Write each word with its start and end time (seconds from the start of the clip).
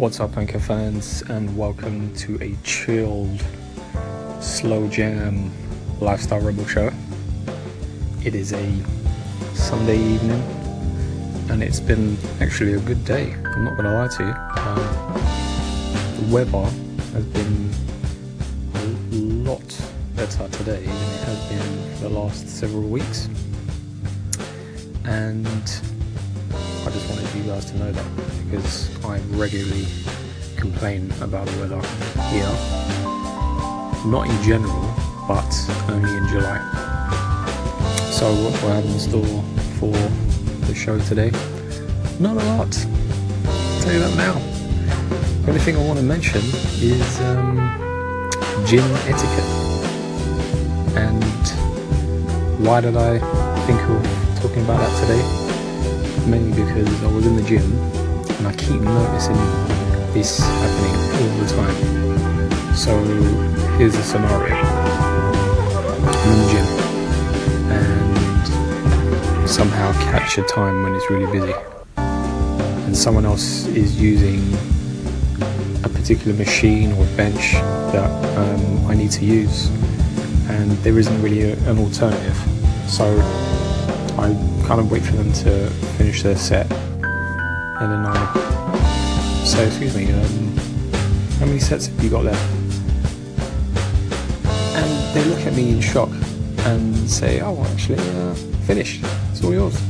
What's 0.00 0.18
up, 0.18 0.38
Anchor 0.38 0.58
fans, 0.58 1.20
and 1.28 1.54
welcome 1.58 2.14
to 2.14 2.42
a 2.42 2.56
chilled, 2.64 3.44
slow 4.40 4.88
jam 4.88 5.52
lifestyle 6.00 6.40
rebel 6.40 6.66
show. 6.66 6.90
It 8.24 8.34
is 8.34 8.54
a 8.54 8.82
Sunday 9.52 9.98
evening, 9.98 10.40
and 11.50 11.62
it's 11.62 11.80
been 11.80 12.16
actually 12.40 12.72
a 12.72 12.78
good 12.78 13.04
day. 13.04 13.34
I'm 13.44 13.62
not 13.62 13.76
gonna 13.76 13.92
lie 13.92 14.08
to 14.08 14.22
you. 14.24 14.32
Um, 14.62 14.78
the 16.16 16.34
weather 16.34 16.70
has 17.12 17.24
been 17.26 17.70
a 18.76 18.84
lot 19.50 19.82
better 20.16 20.48
today 20.48 20.82
than 20.82 20.96
it 20.96 21.24
has 21.24 21.48
been 21.50 21.94
for 21.96 22.08
the 22.08 22.08
last 22.08 22.48
several 22.48 22.88
weeks, 22.88 23.28
and 25.04 25.46
you 27.44 27.50
guys 27.50 27.64
to 27.66 27.78
know 27.78 27.90
that 27.90 28.06
because 28.44 29.04
I 29.04 29.18
regularly 29.30 29.86
complain 30.56 31.10
about 31.20 31.46
the 31.46 31.60
weather 31.60 31.80
here. 32.28 32.50
Not 34.04 34.28
in 34.28 34.42
general, 34.42 34.94
but 35.26 35.50
only 35.88 36.14
in 36.16 36.28
July. 36.28 36.58
So 38.10 38.32
what 38.34 38.60
do 38.60 38.66
I 38.66 38.74
have 38.74 38.84
in 38.84 38.98
store 38.98 39.42
for 39.78 39.92
the 40.66 40.74
show 40.74 40.98
today? 41.00 41.30
Not 42.18 42.36
a 42.36 42.44
lot. 42.44 42.86
I'll 43.46 43.82
tell 43.82 43.92
you 43.92 44.00
that 44.00 44.16
now. 44.16 44.34
The 45.42 45.48
only 45.48 45.60
thing 45.60 45.76
I 45.76 45.84
want 45.86 45.98
to 45.98 46.04
mention 46.04 46.42
is 46.82 47.20
um, 47.20 47.56
gym 48.66 48.84
etiquette. 49.08 49.50
And 50.96 51.24
why 52.66 52.80
did 52.80 52.96
I 52.96 53.18
think 53.66 53.80
of 53.80 54.42
talking 54.42 54.62
about 54.64 54.80
that 54.80 55.00
today? 55.00 55.39
Mainly 56.26 56.50
because 56.50 57.02
I 57.02 57.06
was 57.06 57.26
in 57.26 57.36
the 57.36 57.42
gym 57.42 57.72
and 58.38 58.46
I 58.46 58.52
keep 58.54 58.80
noticing 58.80 59.36
this 60.12 60.38
happening 60.40 60.94
all 61.16 61.30
the 61.38 61.46
time. 61.54 62.74
So 62.74 62.96
here's 63.76 63.94
the 63.94 64.02
scenario. 64.02 64.54
I'm 64.54 66.30
in 66.32 66.38
the 66.38 66.48
gym 66.52 66.66
and 67.70 69.48
somehow 69.48 69.92
catch 70.10 70.38
a 70.38 70.42
time 70.42 70.82
when 70.82 70.94
it's 70.94 71.10
really 71.10 71.30
busy 71.30 71.54
and 71.96 72.96
someone 72.96 73.24
else 73.24 73.66
is 73.66 74.00
using 74.00 74.40
a 75.84 75.88
particular 75.88 76.36
machine 76.36 76.92
or 76.92 77.04
bench 77.16 77.52
that 77.92 78.10
um, 78.36 78.86
I 78.86 78.94
need 78.94 79.10
to 79.12 79.24
use 79.24 79.68
and 80.48 80.72
there 80.82 80.98
isn't 80.98 81.22
really 81.22 81.52
a, 81.52 81.52
an 81.70 81.78
alternative. 81.78 82.36
So 82.88 83.04
I 84.20 84.34
kind 84.66 84.78
of 84.80 84.90
wait 84.90 85.02
for 85.02 85.12
them 85.12 85.32
to 85.32 85.70
finish 85.96 86.22
their 86.22 86.36
set, 86.36 86.70
and 86.70 87.90
then 87.90 88.04
I 88.04 89.44
say, 89.46 89.66
"Excuse 89.66 89.96
me, 89.96 90.12
um, 90.12 90.56
how 91.38 91.46
many 91.46 91.58
sets 91.58 91.86
have 91.86 92.04
you 92.04 92.10
got 92.10 92.24
left?" 92.24 92.52
And 94.76 95.14
they 95.14 95.24
look 95.24 95.40
at 95.46 95.54
me 95.54 95.70
in 95.70 95.80
shock 95.80 96.10
and 96.66 97.08
say, 97.08 97.40
"Oh, 97.40 97.64
actually, 97.72 97.98
uh, 97.98 98.34
finished. 98.66 99.02
It's 99.32 99.42
all 99.42 99.54
yours." 99.54 99.80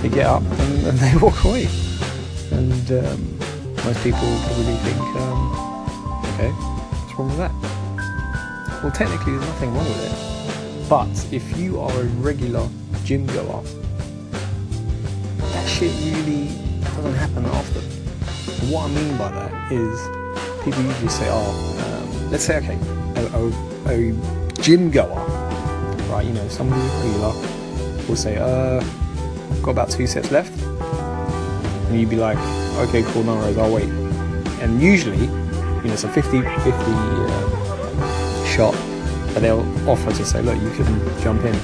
They 0.00 0.08
get 0.08 0.24
up 0.24 0.42
and, 0.42 0.86
and 0.88 0.98
they 0.98 1.14
walk 1.18 1.44
away, 1.44 1.68
and 2.52 2.90
um, 2.90 3.38
most 3.84 4.02
people 4.02 4.28
probably 4.46 4.76
think, 4.86 5.02
um, 5.20 5.40
"Okay, 6.32 6.50
what's 6.50 7.18
wrong 7.18 7.28
with 7.28 7.36
that?" 7.36 7.52
Well, 8.82 8.92
technically, 8.92 9.32
there's 9.32 9.46
nothing 9.46 9.74
wrong 9.74 9.84
with 9.84 10.10
it 10.10 10.45
but 10.88 11.08
if 11.32 11.56
you 11.58 11.80
are 11.80 11.90
a 11.90 12.04
regular 12.22 12.68
gym 13.04 13.26
goer, 13.26 13.62
that 15.40 15.68
shit 15.68 15.92
really 16.14 16.48
doesn't 16.80 17.14
happen 17.14 17.44
often. 17.46 17.82
what 18.70 18.88
I 18.88 18.94
mean 18.94 19.16
by 19.18 19.30
that 19.32 19.72
is 19.72 20.00
people 20.64 20.82
usually 20.82 21.08
say, 21.08 21.26
oh, 21.28 21.50
um, 21.82 22.30
let's 22.30 22.44
say, 22.44 22.58
okay, 22.58 22.78
a, 23.16 23.90
a, 23.90 24.10
a, 24.10 24.62
gym 24.62 24.90
goer, 24.90 25.08
right, 26.08 26.24
you 26.24 26.32
know, 26.32 26.48
somebody 26.48 26.80
regular 26.82 27.34
will 28.08 28.16
say, 28.16 28.36
uh, 28.36 28.80
I've 28.80 29.62
got 29.62 29.72
about 29.72 29.90
two 29.90 30.06
sets 30.06 30.30
left. 30.30 30.52
And 31.88 32.00
you'd 32.00 32.10
be 32.10 32.16
like, 32.16 32.38
okay, 32.88 33.02
cool, 33.12 33.24
no 33.24 33.34
worries, 33.34 33.58
I'll 33.58 33.72
wait. 33.72 33.88
And 34.60 34.80
usually, 34.80 35.18
you 35.18 35.26
know, 35.26 35.92
it's 35.92 36.04
a 36.04 36.08
50 36.08 36.42
50 36.42 36.70
uh, 36.70 38.46
shot 38.46 38.74
but 39.36 39.42
they'll 39.42 39.86
offer 39.86 40.10
to 40.10 40.24
say, 40.24 40.40
look, 40.40 40.58
you 40.62 40.70
can 40.70 41.20
jump 41.20 41.44
in 41.44 41.54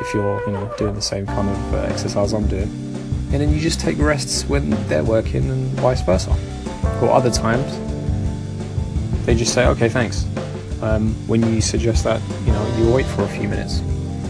if 0.00 0.14
you're, 0.14 0.42
you 0.46 0.52
know, 0.52 0.72
doing 0.78 0.94
the 0.94 1.02
same 1.02 1.26
kind 1.26 1.46
of 1.46 1.74
uh, 1.74 1.76
exercise 1.80 2.32
I'm 2.32 2.46
doing. 2.46 2.62
And 3.30 3.42
then 3.42 3.52
you 3.52 3.60
just 3.60 3.78
take 3.78 3.98
rests 3.98 4.46
when 4.46 4.70
they're 4.88 5.04
working 5.04 5.50
and 5.50 5.66
vice 5.80 6.00
versa. 6.00 6.34
Or 7.02 7.10
other 7.10 7.30
times, 7.30 7.76
they 9.26 9.34
just 9.34 9.52
say, 9.52 9.66
okay, 9.66 9.90
thanks. 9.90 10.24
Um, 10.80 11.14
when 11.28 11.42
you 11.42 11.60
suggest 11.60 12.04
that, 12.04 12.22
you 12.46 12.52
know, 12.52 12.76
you 12.78 12.90
wait 12.90 13.04
for 13.04 13.24
a 13.24 13.28
few 13.28 13.50
minutes. 13.50 13.80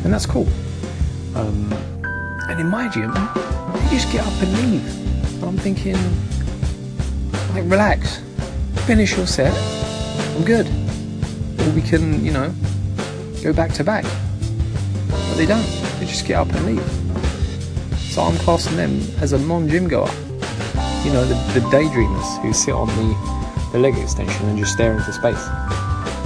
And 0.02 0.12
that's 0.12 0.26
cool. 0.26 0.48
Um, 1.36 1.72
and 2.48 2.58
in 2.58 2.66
my 2.66 2.88
gym, 2.88 3.14
they 3.14 3.88
just 3.88 4.10
get 4.10 4.26
up 4.26 4.42
and 4.42 4.52
leave. 4.54 5.34
And 5.34 5.44
I'm 5.44 5.58
thinking, 5.58 5.96
like, 7.54 7.70
relax, 7.70 8.20
finish 8.84 9.16
your 9.16 9.28
set, 9.28 9.56
I'm 10.36 10.44
good 10.44 10.81
or 11.62 11.70
we 11.70 11.82
can, 11.82 12.24
you 12.24 12.32
know, 12.32 12.52
go 13.42 13.52
back 13.52 13.72
to 13.74 13.84
back. 13.84 14.04
But 15.08 15.34
they 15.36 15.46
don't. 15.46 15.66
They 15.98 16.06
just 16.06 16.26
get 16.26 16.36
up 16.36 16.52
and 16.52 16.66
leave. 16.66 17.98
So 17.98 18.22
I'm 18.22 18.36
classing 18.38 18.76
them 18.76 19.00
as 19.20 19.32
a 19.32 19.38
non-gym 19.38 19.88
goer. 19.88 20.10
You 21.04 21.12
know, 21.12 21.24
the, 21.24 21.34
the 21.58 21.66
daydreamers 21.68 22.42
who 22.42 22.52
sit 22.52 22.74
on 22.74 22.88
the, 22.88 23.70
the 23.72 23.78
leg 23.78 23.96
extension 23.96 24.48
and 24.48 24.58
just 24.58 24.72
stare 24.72 24.96
into 24.96 25.12
space. 25.12 25.42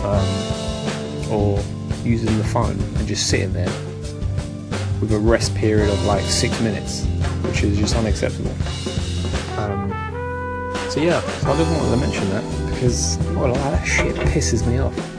Um, 0.03 1.33
or 1.33 1.61
using 2.05 2.37
the 2.39 2.45
phone 2.45 2.79
and 2.97 3.07
just 3.07 3.29
sitting 3.29 3.53
there 3.53 3.71
with 5.01 5.13
a 5.13 5.19
rest 5.19 5.55
period 5.55 5.91
of 5.91 6.05
like 6.05 6.25
six 6.25 6.61
minutes, 6.61 7.05
which 7.43 7.63
is 7.63 7.79
just 7.79 7.97
unacceptable. 7.97 8.53
Um, 9.59 9.91
so 10.91 11.01
yeah, 11.01 11.21
so 11.21 11.53
I 11.53 11.57
just 11.57 11.71
wanted 11.71 11.91
to 11.91 11.97
mention 11.97 12.29
that 12.31 12.71
because 12.71 13.19
well, 13.35 13.53
that 13.55 13.85
shit 13.85 14.15
pisses 14.17 14.67
me 14.67 14.79
off. 14.79 15.16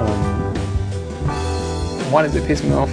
Um, 0.00 0.54
why 2.10 2.22
does 2.22 2.34
it 2.36 2.46
piss 2.46 2.62
me 2.62 2.72
off? 2.72 2.90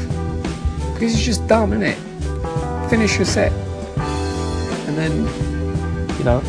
Because 0.94 1.14
it's 1.14 1.24
just 1.24 1.48
dumb, 1.48 1.74
isn't 1.74 1.84
it? 1.84 2.90
Finish 2.90 3.16
your 3.16 3.26
set, 3.26 3.52
and 4.88 4.98
then 4.98 5.28
you 6.18 6.24
know 6.24 6.42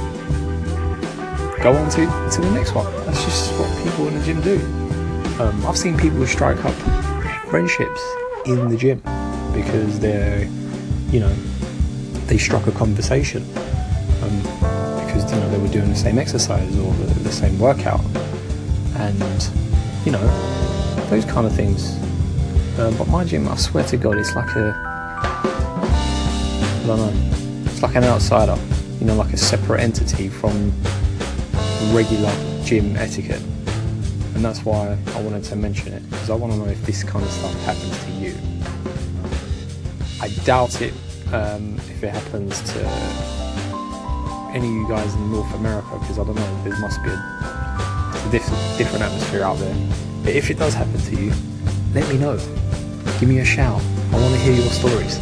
go 1.63 1.73
on 1.77 1.89
to, 1.91 2.07
to 2.33 2.41
the 2.41 2.51
next 2.51 2.75
one. 2.75 2.93
That's 3.07 3.23
just 3.25 3.53
what 3.53 3.85
people 3.85 4.09
in 4.09 4.19
the 4.19 4.25
gym 4.25 4.41
do. 4.41 4.57
Um, 5.41 5.65
I've 5.65 5.79
seen 5.79 5.97
people 5.97 6.27
strike 6.27 6.63
up 6.65 6.75
friendships 7.47 8.03
in 8.47 8.69
the 8.69 8.77
gym 8.77 8.99
because 9.55 10.01
they're, 10.01 10.45
you 11.11 11.21
know, 11.21 11.33
they 12.27 12.37
struck 12.37 12.67
a 12.67 12.73
conversation 12.73 13.43
um, 14.23 14.43
because 15.05 15.33
you 15.33 15.39
know 15.39 15.51
they 15.51 15.59
were 15.59 15.69
doing 15.69 15.89
the 15.89 15.97
same 15.97 16.19
exercise 16.19 16.77
or 16.79 16.93
the, 16.95 17.15
the 17.21 17.33
same 17.33 17.59
workout, 17.61 18.01
and 18.97 19.23
you 20.05 20.13
know, 20.13 20.27
those 21.09 21.25
kind 21.25 21.47
of 21.47 21.55
things. 21.55 21.97
Uh, 22.79 22.91
but 22.99 23.09
my 23.09 23.25
gym, 23.25 23.47
I 23.49 23.57
swear 23.57 23.85
to 23.85 23.97
God, 23.97 24.17
it's 24.17 24.35
like 24.35 24.51
a, 24.57 24.75
I 26.83 26.85
don't 26.87 26.99
know, 26.99 27.13
it's 27.67 27.83
like 27.83 27.95
an 27.95 28.05
outsider, 28.05 28.57
you 28.99 29.07
know, 29.07 29.15
like 29.15 29.33
a 29.33 29.37
separate 29.37 29.81
entity 29.81 30.29
from 30.29 30.73
regular 31.93 32.33
gym 32.65 32.97
etiquette. 32.97 33.43
And 34.35 34.45
that's 34.45 34.65
why 34.65 34.97
I 35.15 35.23
wanted 35.23 35.45
to 35.45 35.57
mention 35.57 35.93
it, 35.93 36.03
because 36.11 36.31
I 36.31 36.35
want 36.35 36.53
to 36.55 36.59
know 36.59 36.67
if 36.67 36.83
this 36.87 37.05
kind 37.05 37.25
of 37.25 37.31
stuff 37.31 37.55
happens 37.65 38.05
to 38.05 38.11
you. 38.13 38.35
I 40.21 40.29
doubt 40.45 40.81
it 40.81 40.95
um, 41.33 41.77
if 41.77 42.03
it 42.03 42.11
happens 42.11 42.61
to 42.73 42.81
any 44.55 44.69
of 44.69 44.75
you 44.75 44.89
guys 44.89 45.15
in 45.15 45.31
North 45.31 45.55
America, 45.55 45.99
because 45.99 46.19
I 46.19 46.25
don't 46.25 46.35
know, 46.35 46.63
there 46.65 46.79
must 46.79 47.03
be 47.03 47.11
a 47.11 47.17
different, 48.33 48.79
different 48.79 49.05
atmosphere 49.05 49.43
out 49.43 49.59
there. 49.59 49.77
But 50.25 50.35
if 50.35 50.51
it 50.51 50.59
does 50.59 50.73
happen 50.73 50.99
to 50.99 51.17
you, 51.17 51.33
let 51.93 52.09
me 52.09 52.17
know. 52.17 52.39
Give 53.21 53.29
me 53.29 53.41
a 53.41 53.45
shout. 53.45 53.81
I 54.11 54.17
want 54.17 54.35
to 54.35 54.41
hear 54.41 54.55
your 54.55 54.71
stories. 54.71 55.19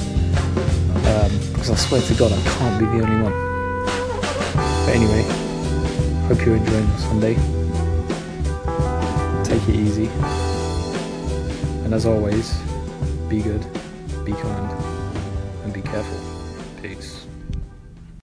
Um, 1.11 1.33
because 1.53 1.71
I 1.71 1.75
swear 1.75 2.01
to 2.01 2.15
God, 2.15 2.33
I 2.33 2.41
can't 2.43 2.79
be 2.79 2.87
the 2.87 3.05
only 3.05 3.21
one. 3.21 3.33
But 4.87 4.95
anyway, 4.95 5.23
hope 6.29 6.47
you're 6.47 6.57
enjoying 6.57 6.87
the 6.87 6.99
Sunday. 6.99 7.35
Take 9.45 9.69
it 9.69 9.75
easy. 9.75 10.07
And 11.85 11.93
as 11.93 12.07
always, 12.07 12.57
be 13.29 13.43
good, 13.43 13.67
be 14.25 14.33
kind, 14.33 14.71
and 15.65 15.73
be 15.73 15.83
careful. 15.83 16.21
Peace. 16.81 17.27